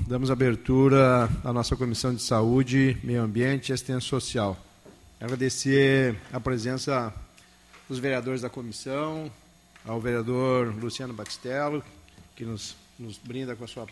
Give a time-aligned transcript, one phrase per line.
[0.00, 4.58] Damos abertura à nossa Comissão de Saúde, Meio Ambiente e Assistência Social.
[5.20, 7.14] Agradecer a presença
[7.88, 9.30] dos vereadores da comissão,
[9.84, 11.82] ao vereador Luciano Batistello,
[12.34, 13.86] que nos, nos brinda com a sua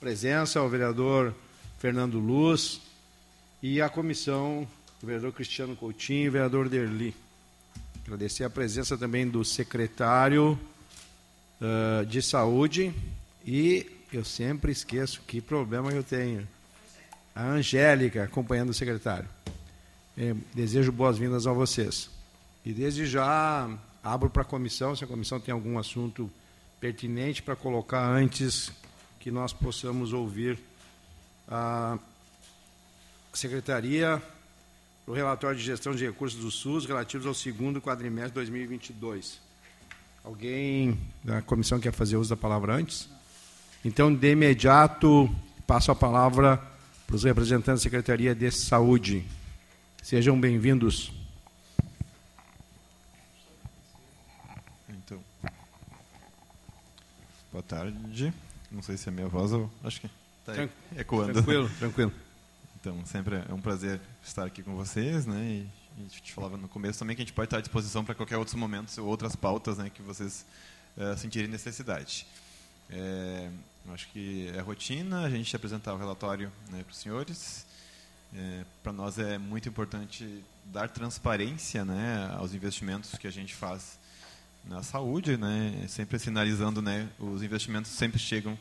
[0.00, 1.34] presença, ao vereador
[1.78, 2.80] Fernando Luz
[3.62, 4.66] e à comissão,
[5.02, 7.14] o vereador Cristiano Coutinho e o vereador Derli.
[8.04, 10.58] Agradecer a presença também do secretário
[11.60, 12.92] uh, de Saúde
[13.46, 13.86] e
[14.16, 16.46] eu sempre esqueço que problema eu tenho.
[17.34, 19.28] A Angélica, acompanhando o secretário.
[20.16, 22.08] É, desejo boas-vindas a vocês.
[22.64, 23.68] E desde já
[24.02, 26.30] abro para a comissão, se a comissão tem algum assunto
[26.80, 28.70] pertinente para colocar antes
[29.18, 30.58] que nós possamos ouvir
[31.48, 31.98] a
[33.32, 34.22] Secretaria
[35.06, 39.40] o relatório de gestão de recursos do SUS relativos ao segundo quadrimestre de 2022.
[40.22, 43.08] Alguém da comissão quer fazer uso da palavra antes?
[43.84, 45.28] Então, de imediato,
[45.66, 46.56] passo a palavra
[47.06, 49.26] para os representantes da Secretaria de Saúde.
[50.02, 51.12] Sejam bem-vindos.
[54.88, 55.22] Então,
[57.52, 58.32] boa tarde.
[58.70, 61.34] Não sei se é minha voz ou acho que está ecoando.
[61.34, 62.12] Tranquilo, tranquilo.
[62.80, 65.44] Então, sempre é um prazer estar aqui com vocês, né?
[65.44, 65.68] E
[65.98, 68.14] a gente te falava no começo também que a gente pode estar à disposição para
[68.14, 70.46] qualquer outros momentos ou outras pautas, né, que vocês
[70.96, 72.26] uh, sentirem necessidade.
[72.90, 73.50] É,
[73.92, 77.66] acho que é rotina a gente apresentar o relatório né, para os senhores.
[78.34, 83.98] É, para nós é muito importante dar transparência né, aos investimentos que a gente faz
[84.64, 88.58] na saúde, né, sempre sinalizando, né, os investimentos sempre chegam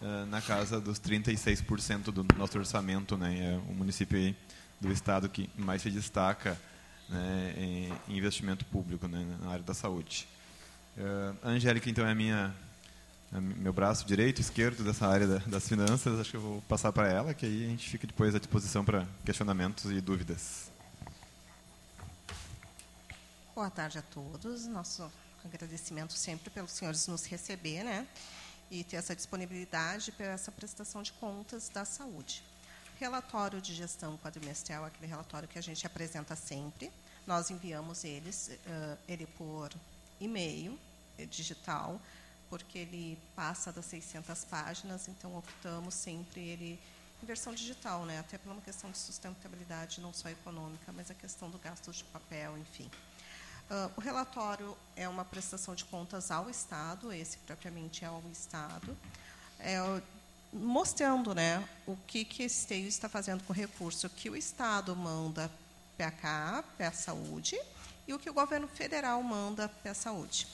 [0.00, 4.34] uh, na casa dos 36% do nosso orçamento, né, é o município
[4.80, 6.58] do estado que mais se destaca
[7.08, 7.54] né,
[8.08, 10.26] em investimento público né, na área da saúde.
[10.96, 12.54] Uh, Angélica, então, é a minha
[13.40, 17.08] meu braço direito, esquerdo dessa área da, das finanças, acho que eu vou passar para
[17.08, 20.70] ela, que aí a gente fica depois à disposição para questionamentos e dúvidas.
[23.54, 24.66] Boa tarde a todos.
[24.66, 25.10] Nosso
[25.44, 28.06] agradecimento sempre pelos senhores nos receber, né?
[28.70, 32.42] E ter essa disponibilidade para essa prestação de contas da saúde.
[32.98, 36.90] Relatório de gestão quadrimestral, aquele relatório que a gente apresenta sempre.
[37.26, 39.70] Nós enviamos eles, uh, ele por
[40.20, 40.78] e-mail
[41.30, 42.00] digital
[42.52, 46.78] porque ele passa das 600 páginas, então optamos sempre ele
[47.22, 48.18] em versão digital, né?
[48.18, 52.04] até por uma questão de sustentabilidade, não só econômica, mas a questão do gasto de
[52.04, 52.90] papel, enfim.
[53.70, 58.94] Uh, o relatório é uma prestação de contas ao Estado, esse propriamente é ao Estado,
[59.58, 59.78] é,
[60.52, 64.94] mostrando né, o que, que esse esteio está fazendo com o recurso que o Estado
[64.94, 65.50] manda
[65.96, 67.58] para cá, para a saúde,
[68.06, 70.46] e o que o governo federal manda para a saúde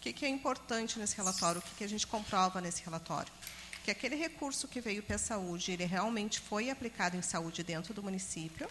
[0.00, 1.60] que, que é importante nesse relatório?
[1.60, 3.32] O que, que a gente comprova nesse relatório?
[3.84, 7.94] Que aquele recurso que veio para a saúde, ele realmente foi aplicado em saúde dentro
[7.94, 8.68] do município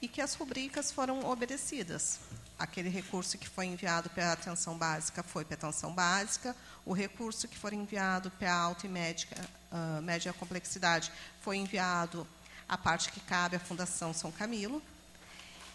[0.00, 2.20] e que as rubricas foram obedecidas.
[2.58, 6.92] Aquele recurso que foi enviado para a atenção básica foi para a atenção básica, o
[6.92, 9.28] recurso que foi enviado para a alta e média,
[9.70, 12.26] uh, média complexidade foi enviado
[12.68, 14.82] a parte que cabe à Fundação São Camilo,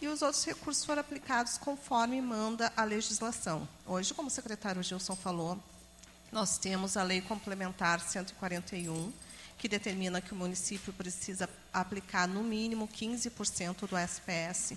[0.03, 3.65] e os outros recursos foram aplicados conforme manda a legislação.
[3.85, 5.57] Hoje, como o secretário Gilson falou,
[6.29, 9.13] nós temos a Lei Complementar 141,
[9.57, 14.73] que determina que o município precisa aplicar no mínimo 15% do SPS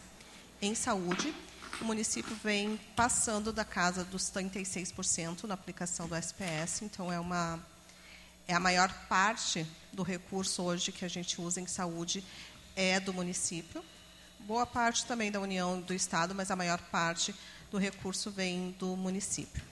[0.62, 1.34] em saúde.
[1.80, 7.58] O município vem passando da casa dos 36% na aplicação do SPS, então é uma
[8.46, 12.22] é a maior parte do recurso hoje que a gente usa em saúde
[12.76, 13.82] é do município
[14.40, 17.34] boa parte também da União do Estado, mas a maior parte
[17.70, 19.62] do recurso vem do município.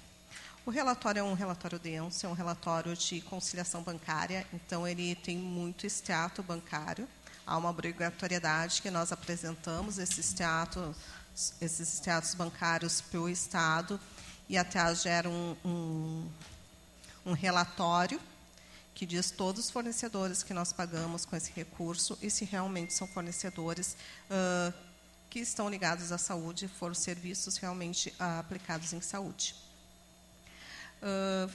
[0.67, 5.37] O relatório é um relatório denso, é um relatório de conciliação bancária, então ele tem
[5.37, 7.07] muito extrato bancário.
[7.47, 10.97] Há uma obrigatoriedade que nós apresentamos esses extratos,
[11.61, 14.01] esses extratos bancários para o Estado
[14.49, 16.29] e até gera um, um,
[17.27, 18.19] um relatório
[18.95, 23.09] que diz todos os fornecedores que nós pagamos com esse recurso e se realmente são
[23.09, 23.97] fornecedores
[24.31, 24.73] uh,
[25.29, 29.57] que estão ligados à saúde, foram serviços realmente uh, aplicados em saúde.
[31.03, 31.51] Uh,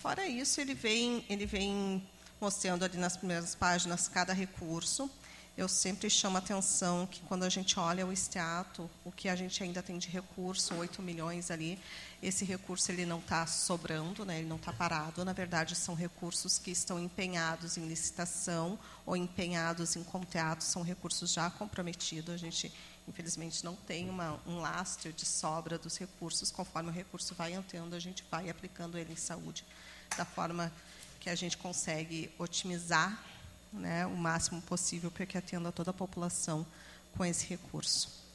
[0.00, 2.06] fora isso, ele vem, ele vem
[2.40, 5.10] mostrando ali nas primeiras páginas cada recurso.
[5.56, 9.34] Eu sempre chamo a atenção que quando a gente olha o extrato, o que a
[9.34, 11.78] gente ainda tem de recurso, 8 milhões ali,
[12.22, 15.24] esse recurso ele não está sobrando, né, ele não está parado.
[15.24, 21.32] Na verdade, são recursos que estão empenhados em licitação ou empenhados em contratos, são recursos
[21.32, 22.34] já comprometidos.
[22.34, 22.70] A gente,
[23.08, 26.50] infelizmente, não tem uma, um lastro de sobra dos recursos.
[26.50, 29.64] Conforme o recurso vai entrando, a gente vai aplicando ele em saúde
[30.18, 30.70] da forma
[31.18, 33.24] que a gente consegue otimizar
[33.76, 36.66] né, o máximo possível para que atenda toda a população
[37.16, 38.26] com esse recurso.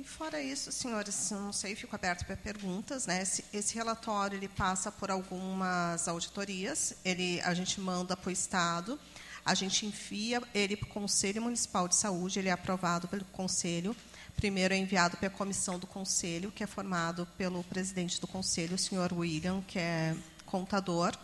[0.00, 3.06] E fora isso, senhores, não sei, fico aberto para perguntas.
[3.06, 3.20] Né?
[3.20, 8.98] Esse, esse, relatório ele passa por algumas auditorias, ele, a gente manda para o Estado,
[9.44, 13.94] a gente envia ele para o Conselho Municipal de Saúde, ele é aprovado pelo Conselho.
[14.36, 18.76] Primeiro é enviado para a comissão do Conselho, que é formado pelo presidente do Conselho,
[18.76, 20.16] o senhor William, que é
[20.46, 21.14] contador,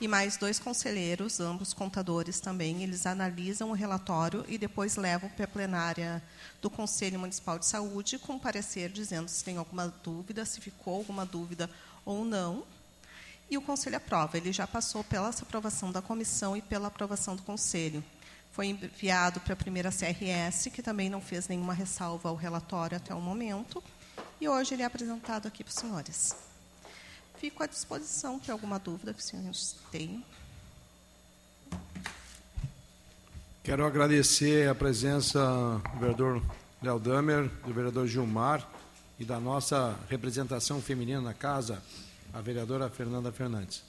[0.00, 2.82] e mais dois conselheiros, ambos contadores também.
[2.82, 6.22] Eles analisam o relatório e depois levam para a plenária
[6.60, 11.24] do Conselho Municipal de Saúde com parecer dizendo se tem alguma dúvida, se ficou alguma
[11.24, 11.70] dúvida
[12.04, 12.64] ou não.
[13.50, 14.36] E o Conselho aprova.
[14.36, 18.02] Ele já passou pela aprovação da comissão e pela aprovação do Conselho.
[18.50, 23.14] Foi enviado para a primeira CRS, que também não fez nenhuma ressalva ao relatório até
[23.14, 23.82] o momento.
[24.40, 26.53] E hoje ele é apresentado aqui para os senhores.
[27.38, 30.22] Fico à disposição para alguma dúvida que os senhores tenham.
[33.62, 35.40] Quero agradecer a presença
[35.94, 36.42] do vereador
[36.82, 38.68] Léo Damer, do vereador Gilmar
[39.18, 41.82] e da nossa representação feminina na casa,
[42.32, 43.82] a vereadora Fernanda Fernandes.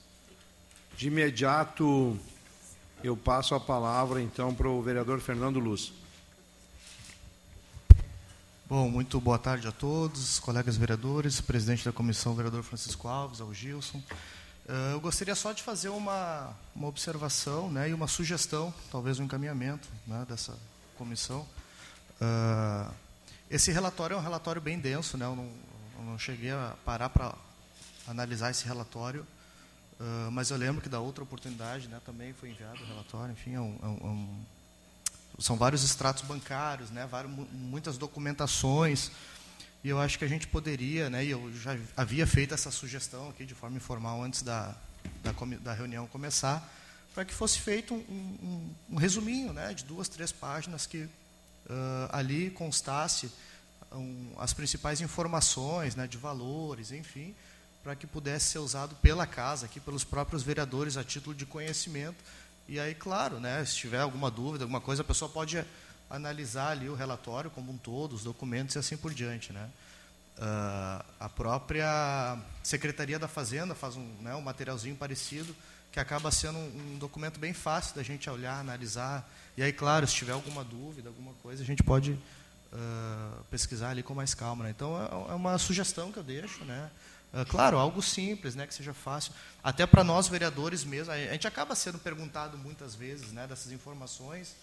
[0.96, 2.18] De imediato,
[3.04, 5.92] eu passo a palavra, então, para o vereador Fernando Luz.
[8.68, 13.54] Bom, muito boa tarde a todos, colegas vereadores, presidente da comissão, vereador Francisco Alves, ao
[13.54, 14.00] Gilson.
[14.68, 19.26] Uh, eu gostaria só de fazer uma, uma observação né, e uma sugestão, talvez um
[19.26, 20.58] encaminhamento né, dessa
[20.98, 21.46] comissão.
[22.20, 22.92] Uh,
[23.52, 25.48] esse relatório é um relatório bem denso, né, eu, não,
[26.00, 27.36] eu não cheguei a parar para
[28.08, 29.28] analisar esse relatório,
[30.00, 33.54] uh, mas eu lembro que da outra oportunidade né, também foi enviado o relatório, enfim,
[33.54, 34.65] é um, é um é
[35.38, 39.12] são vários extratos bancários, né, várias, muitas documentações,
[39.84, 43.30] e eu acho que a gente poderia, né, e eu já havia feito essa sugestão
[43.30, 44.76] aqui de forma informal antes da,
[45.24, 46.68] da, da reunião começar,
[47.14, 51.10] para que fosse feito um, um, um, resuminho né, de duas, três páginas que uh,
[52.12, 53.32] ali constasse
[53.92, 57.34] um, as principais informações né, de valores, enfim,
[57.82, 62.18] para que pudesse ser usado pela casa, aqui pelos próprios vereadores a título de conhecimento,
[62.68, 65.64] e aí, claro, né, se tiver alguma dúvida, alguma coisa, a pessoa pode
[66.10, 69.54] analisar ali o relatório como um todo, os documentos e assim por diante.
[69.54, 69.70] Né?
[70.38, 75.56] Uh, a própria Secretaria da Fazenda faz um, né, um materialzinho parecido,
[75.92, 79.30] que acaba sendo um, um, documento bem fácil da gente olhar, analisar.
[79.56, 84.04] E aí, claro, se tiver alguma dúvida, alguma coisa, a gente pode uh, pesquisar ali
[84.04, 84.66] com mais calma.
[84.66, 84.72] Né?
[84.72, 86.66] Então, é, é uma sugestão que eu deixo.
[86.66, 86.90] Né?
[87.38, 89.34] Ah, claro, algo simples, né, que seja fácil.
[89.62, 94.56] Até para nós vereadores mesmo, a gente acaba sendo perguntado muitas vezes, né, dessas informações,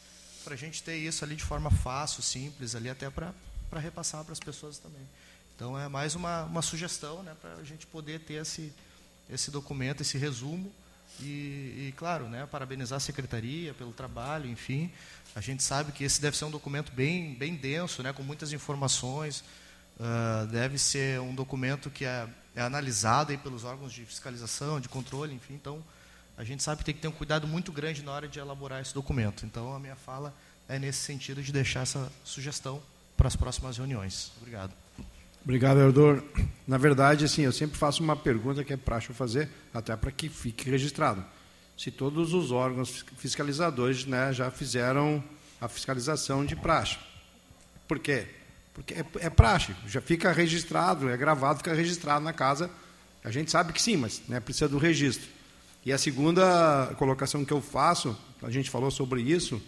[0.42, 3.34] para a gente ter isso ali de forma fácil, simples, ali até para
[3.68, 5.00] para repassar para as pessoas também.
[5.56, 8.72] Então é mais uma, uma sugestão, né, para a gente poder ter esse
[9.28, 10.72] esse documento, esse resumo
[11.20, 14.90] e, e, claro, né, parabenizar a secretaria pelo trabalho, enfim.
[15.34, 18.50] A gente sabe que esse deve ser um documento bem bem denso, né, com muitas
[18.50, 19.44] informações.
[20.00, 24.88] Uh, deve ser um documento que é é analisado aí pelos órgãos de fiscalização, de
[24.88, 25.54] controle, enfim.
[25.54, 25.82] Então,
[26.36, 28.80] a gente sabe que tem que ter um cuidado muito grande na hora de elaborar
[28.80, 29.44] esse documento.
[29.46, 30.34] Então, a minha fala
[30.68, 32.82] é nesse sentido de deixar essa sugestão
[33.16, 34.32] para as próximas reuniões.
[34.38, 34.72] Obrigado.
[35.44, 36.24] Obrigado, vereador.
[36.66, 40.28] Na verdade, assim, eu sempre faço uma pergunta que é prático fazer, até para que
[40.28, 41.24] fique registrado.
[41.76, 45.22] Se todos os órgãos fiscalizadores né, já fizeram
[45.60, 46.98] a fiscalização de praxe.
[47.88, 48.26] Por quê?
[48.74, 52.70] Porque é, é praxe, já fica registrado, é gravado, fica registrado na casa.
[53.22, 55.28] A gente sabe que sim, mas né, precisa do registro.
[55.84, 59.60] E a segunda colocação que eu faço, a gente falou sobre isso,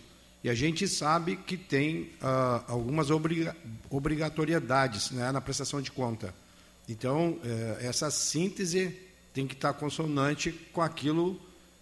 [0.42, 3.56] e a gente sabe que tem uh, algumas obriga
[3.88, 6.34] obrigatoriedades né, na prestação de conta.
[6.88, 8.94] Então, eh, essa síntese
[9.32, 11.40] tem que estar consonante com aquilo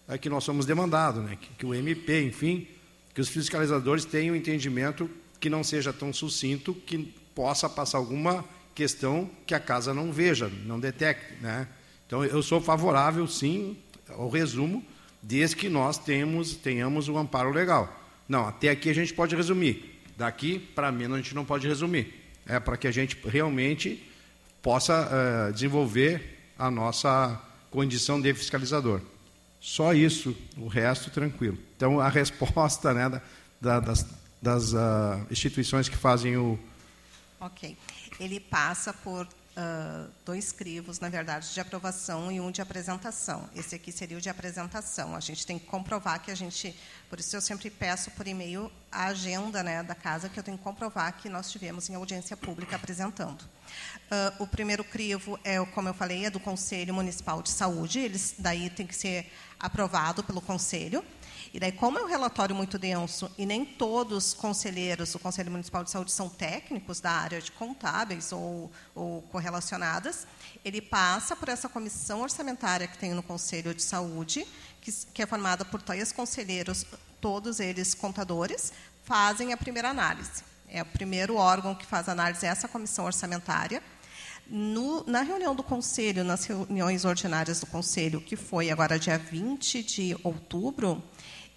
[0.09, 2.69] eh, que nós somos demandados, né, que, que o MP, enfim,
[3.13, 5.11] que os fiscalizadores tenham entendimento
[5.43, 8.45] que não seja tão sucinto que possa passar alguma
[8.77, 11.35] questão que a casa não veja, não detecte.
[11.41, 11.67] Né?
[12.07, 13.77] Então, eu sou favorável, sim,
[14.09, 14.85] ao resumo,
[15.21, 17.93] desde que nós temos, tenhamos o um amparo legal.
[18.29, 20.01] Não, até aqui a gente pode resumir.
[20.17, 22.15] Daqui para menos a gente não pode resumir.
[22.47, 24.01] É para que a gente realmente
[24.63, 29.01] possa uh, desenvolver a nossa condição de fiscalizador.
[29.61, 31.59] Só isso, o resto tranquilo.
[31.77, 33.21] Então, a resposta né, da,
[33.61, 34.07] da, das,
[34.43, 36.59] das uh, instituições que fazem o.
[37.41, 37.79] Ok.
[38.19, 43.49] Ele passa por uh, dois crivos, na verdade, de aprovação e um de apresentação.
[43.55, 45.15] Esse aqui seria o de apresentação.
[45.15, 46.77] A gente tem que comprovar que a gente.
[47.09, 50.59] Por isso, eu sempre peço por e-mail a agenda né, da casa, que eu tenho
[50.59, 53.43] que comprovar que nós tivemos em audiência pública apresentando.
[53.43, 58.01] Uh, o primeiro crivo, é, como eu falei, é do Conselho Municipal de Saúde.
[58.01, 59.31] Eles, daí tem que ser
[59.63, 61.05] aprovado pelo Conselho.
[61.55, 65.51] E daí, como é um relatório muito denso e nem todos os conselheiros do Conselho
[65.51, 70.27] Municipal de Saúde são técnicos da área de contábeis ou, ou correlacionadas,
[70.65, 74.47] ele passa por essa comissão orçamentária que tem no Conselho de Saúde,
[74.81, 76.87] que, que é formada por três conselheiros,
[77.21, 78.73] todos eles contadores,
[79.05, 80.43] fazem a primeira análise.
[80.67, 83.83] É o primeiro órgão que faz a análise, é essa comissão orçamentária.
[84.55, 89.83] No, na reunião do Conselho, nas reuniões ordinárias do Conselho, que foi agora dia 20
[89.83, 91.03] de outubro,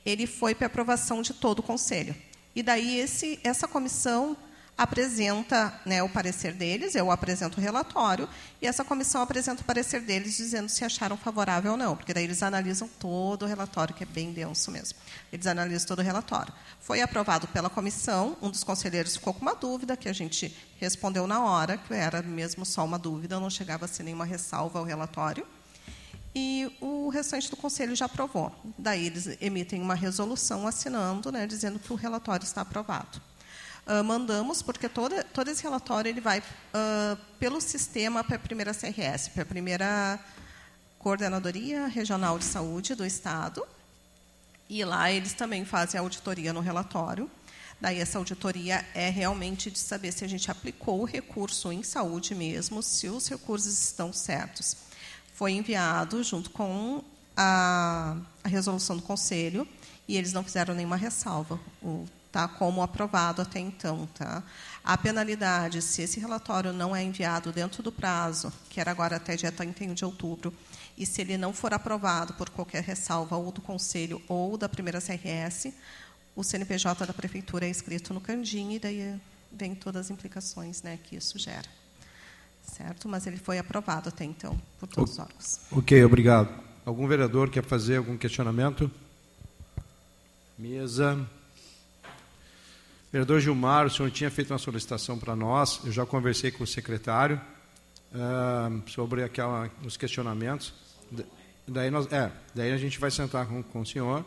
[0.05, 2.15] ele foi para aprovação de todo o Conselho.
[2.55, 4.37] E daí esse, essa comissão
[4.77, 8.27] apresenta né, o parecer deles, eu apresento o relatório,
[8.61, 12.25] e essa comissão apresenta o parecer deles dizendo se acharam favorável ou não, porque daí
[12.25, 14.97] eles analisam todo o relatório, que é bem denso mesmo.
[15.31, 16.53] Eles analisam todo o relatório.
[16.81, 21.25] Foi aprovado pela comissão, um dos conselheiros ficou com uma dúvida, que a gente respondeu
[21.25, 24.85] na hora, que era mesmo só uma dúvida, não chegava a ser nenhuma ressalva ao
[24.85, 25.47] relatório.
[26.37, 28.53] E o restante do conselho já aprovou.
[28.77, 33.21] Daí eles emitem uma resolução assinando, né, dizendo que o relatório está aprovado.
[33.87, 38.73] Uh, mandamos, porque todo, todo esse relatório ele vai uh, pelo sistema para a primeira
[38.73, 40.19] CRS, para a primeira
[40.97, 43.63] Coordenadoria Regional de Saúde do Estado.
[44.67, 47.29] E lá eles também fazem a auditoria no relatório.
[47.79, 52.33] Daí essa auditoria é realmente de saber se a gente aplicou o recurso em saúde
[52.33, 54.77] mesmo, se os recursos estão certos.
[55.35, 57.03] Foi enviado junto com
[57.37, 59.67] a, a resolução do conselho
[60.07, 61.59] e eles não fizeram nenhuma ressalva.
[61.83, 64.09] O tá, como aprovado até então.
[64.13, 64.43] Tá?
[64.83, 69.37] A penalidade, se esse relatório não é enviado dentro do prazo, que era agora até
[69.37, 70.53] dia 31 de outubro,
[70.97, 74.99] e se ele não for aprovado por qualquer ressalva ou do Conselho ou da primeira
[74.99, 75.73] CRS,
[76.35, 79.17] o CNPJ da Prefeitura é escrito no Candim e daí
[79.49, 81.69] vem todas as implicações né, que isso gera.
[82.63, 83.07] Certo?
[83.07, 85.59] Mas ele foi aprovado até então por todos os órgãos.
[85.71, 86.49] Ok, obrigado.
[86.85, 88.91] Algum vereador quer fazer algum questionamento?
[90.57, 91.25] Mesa.
[93.15, 96.67] Vereador Gilmar, o senhor tinha feito uma solicitação para nós, eu já conversei com o
[96.67, 97.39] secretário
[98.13, 100.73] uh, sobre aquela, os questionamentos.
[101.65, 104.25] Daí, nós, é, daí a gente vai sentar com, com o senhor,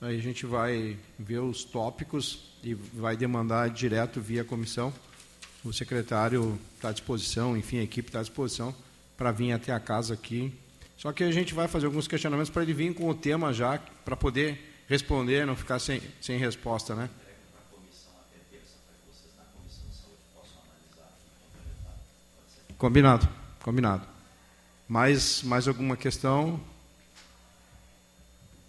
[0.00, 4.90] aí a gente vai ver os tópicos e vai demandar direto via comissão.
[5.62, 8.74] O secretário está à disposição, enfim, a equipe está à disposição
[9.18, 10.50] para vir até a casa aqui.
[10.96, 13.78] Só que a gente vai fazer alguns questionamentos para ele vir com o tema já,
[14.02, 17.10] para poder responder, não ficar sem, sem resposta, né?
[22.78, 23.28] Combinado,
[23.62, 24.06] combinado.
[24.88, 26.60] Mais, mais alguma questão?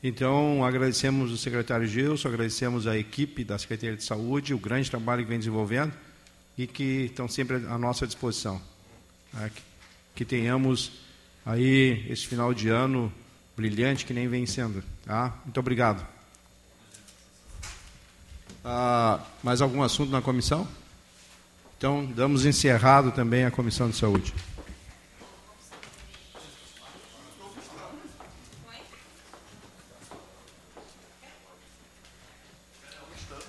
[0.03, 5.23] Então, agradecemos o secretário Gilson, agradecemos a equipe da Secretaria de Saúde, o grande trabalho
[5.23, 5.93] que vem desenvolvendo
[6.55, 8.61] e que estão sempre à nossa disposição.
[9.41, 9.61] É, que,
[10.15, 10.91] que, tenhamos
[11.45, 13.11] aí esse final de ano
[13.57, 14.83] brilhante que nem vem sendo.
[15.03, 15.33] Tá?
[15.43, 16.05] Muito obrigado.
[18.63, 20.67] Ah, mais algum assunto na comissão?
[21.77, 24.33] Então, damos encerrado também a Comissão de Saúde.